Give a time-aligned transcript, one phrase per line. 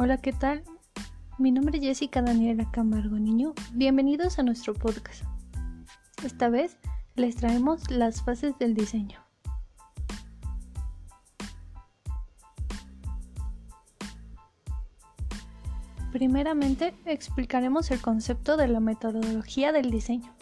[0.00, 0.62] Hola, ¿qué tal?
[1.38, 3.52] Mi nombre es Jessica Daniela Camargo Niño.
[3.72, 5.24] Bienvenidos a nuestro podcast.
[6.22, 6.78] Esta vez
[7.16, 9.18] les traemos las fases del diseño.
[16.12, 20.32] Primeramente explicaremos el concepto de la metodología del diseño.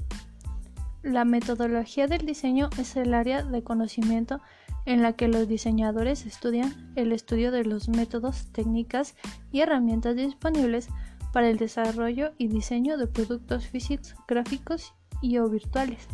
[1.07, 4.41] La metodología del diseño es el área de conocimiento
[4.87, 9.15] en la que los diseñadores estudian el estudio de los métodos, técnicas
[9.53, 10.89] y herramientas disponibles
[11.33, 16.09] para el desarrollo y diseño de productos físicos, gráficos y o virtuales.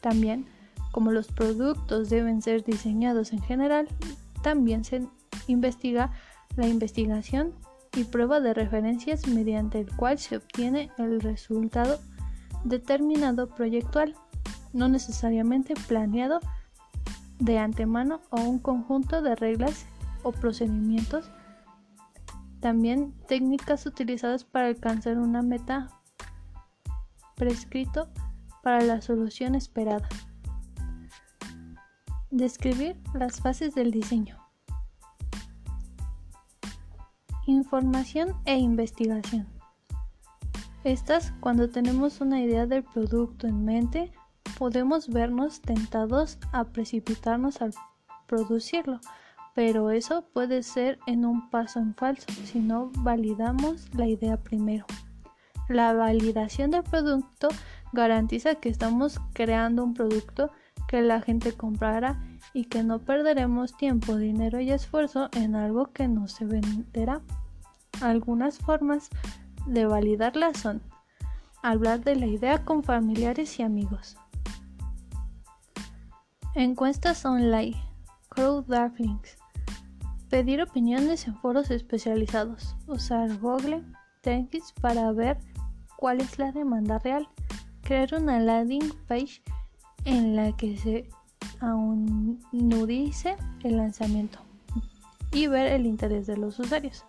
[0.00, 0.44] También,
[0.90, 3.86] como los productos deben ser diseñados en general,
[4.42, 5.06] también se
[5.46, 6.10] investiga
[6.56, 7.54] la investigación
[7.96, 12.00] y prueba de referencias mediante el cual se obtiene el resultado
[12.64, 14.14] determinado proyectual,
[14.72, 16.40] no necesariamente planeado
[17.38, 19.86] de antemano o un conjunto de reglas
[20.22, 21.30] o procedimientos.
[22.60, 25.88] También técnicas utilizadas para alcanzar una meta
[27.36, 28.08] prescrito
[28.62, 30.08] para la solución esperada.
[32.30, 34.38] Describir las fases del diseño.
[37.46, 39.59] Información e investigación.
[40.84, 44.12] Estas cuando tenemos una idea del producto en mente
[44.58, 47.74] podemos vernos tentados a precipitarnos al
[48.26, 48.98] producirlo,
[49.54, 54.86] pero eso puede ser en un paso en falso si no validamos la idea primero.
[55.68, 57.48] La validación del producto
[57.92, 60.50] garantiza que estamos creando un producto
[60.88, 62.20] que la gente comprará
[62.54, 67.20] y que no perderemos tiempo, dinero y esfuerzo en algo que no se venderá.
[68.00, 69.10] Algunas formas
[69.66, 70.82] de validarla son
[71.62, 74.16] hablar de la idea con familiares y amigos,
[76.56, 77.80] Encuestas online,
[78.28, 79.20] crowdfunding,
[80.28, 83.84] pedir opiniones en foros especializados, usar Google
[84.20, 85.38] Trends para ver
[85.96, 87.28] cuál es la demanda real,
[87.82, 89.42] crear una landing page
[90.04, 91.08] en la que se
[91.60, 94.40] anudice el lanzamiento
[95.30, 97.04] y ver el interés de los usuarios.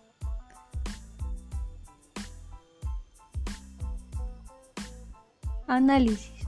[5.72, 6.46] Análisis.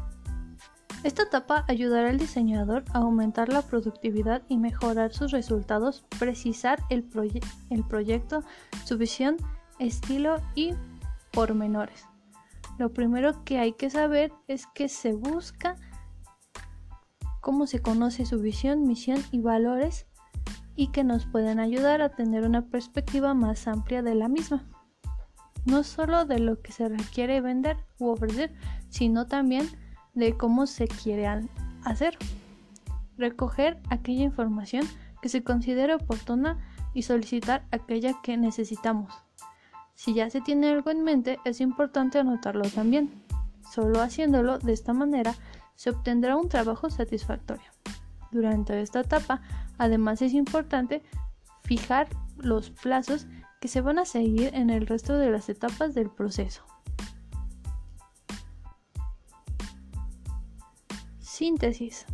[1.03, 7.05] Esta etapa ayudará al diseñador a aumentar la productividad y mejorar sus resultados, precisar el,
[7.89, 8.45] proyecto,
[8.85, 9.39] su visión,
[9.79, 10.75] estilo y
[11.33, 12.05] pormenores.
[12.77, 15.77] Lo primero que hay que saber es que se busca
[17.41, 20.07] cómo se conoce su visión, misión y valores
[20.77, 24.69] y que nos pueden ayudar a tener una perspectiva más amplia de la misma.
[25.65, 28.53] No solo de lo que se requiere vender u ofrecer,
[28.95, 29.69] sino también
[30.15, 31.27] de cómo se quiere
[31.83, 32.17] hacer.
[33.19, 34.87] Recoger aquella información
[35.21, 36.59] que se considere oportuna
[36.93, 39.13] y solicitar aquella que necesitamos.
[39.95, 43.11] Si ya se tiene algo en mente, es importante anotarlo también.
[43.69, 45.35] Solo haciéndolo de esta manera
[45.75, 47.67] se obtendrá un trabajo satisfactorio.
[48.31, 49.43] Durante esta etapa,
[49.77, 51.03] además es importante
[51.65, 52.07] fijar
[52.37, 53.27] los plazos
[53.61, 56.65] que se van a seguir en el resto de las etapas del proceso.
[61.35, 62.07] Síntesis.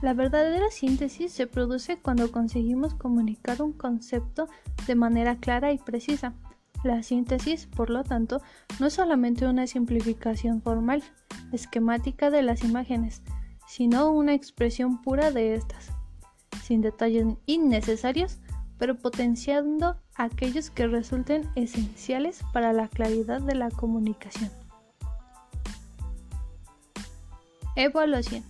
[0.00, 4.46] La verdadera síntesis se produce cuando conseguimos comunicar un concepto
[4.86, 6.34] de manera clara y precisa.
[6.84, 8.40] La síntesis, por lo tanto,
[8.78, 11.02] no es solamente una simplificación formal,
[11.50, 13.22] esquemática de las imágenes,
[13.66, 15.90] sino una expresión pura de estas,
[16.62, 18.38] sin detalles innecesarios,
[18.78, 24.48] pero potenciando aquellos que resulten esenciales para la claridad de la comunicación.
[27.74, 28.44] Evaluación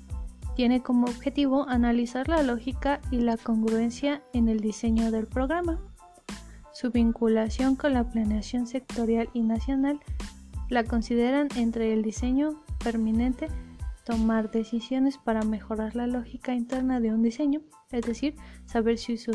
[0.54, 5.78] tiene como objetivo analizar la lógica y la congruencia en el diseño del programa,
[6.72, 10.00] su vinculación con la planeación sectorial y nacional,
[10.68, 13.48] la consideran entre el diseño permanente,
[14.04, 17.60] tomar decisiones para mejorar la lógica interna de un diseño,
[17.90, 18.34] es decir,
[18.66, 19.32] saber si su,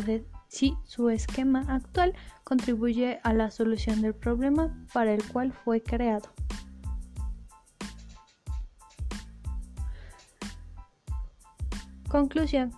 [0.47, 2.13] si su esquema actual
[2.43, 6.29] contribuye a la solución del problema para el cual fue creado.
[12.15, 12.71] Conclusión.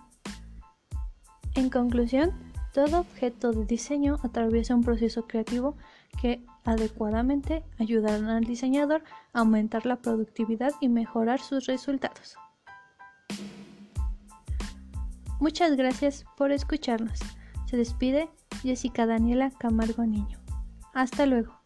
[1.54, 2.32] En conclusión,
[2.74, 5.76] todo objeto de diseño atraviesa un proceso creativo
[6.20, 12.36] que adecuadamente ayudará al diseñador a aumentar la productividad y mejorar sus resultados.
[15.38, 17.20] Muchas gracias por escucharnos.
[17.66, 18.28] Se despide
[18.62, 20.40] Jessica Daniela Camargo Niño.
[20.94, 21.60] Hasta luego.